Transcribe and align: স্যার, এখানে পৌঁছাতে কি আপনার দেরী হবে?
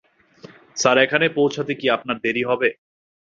স্যার, 0.77 0.97
এখানে 1.05 1.25
পৌঁছাতে 1.37 1.73
কি 1.79 1.87
আপনার 1.95 2.17
দেরী 2.25 2.43
হবে? 2.49 2.69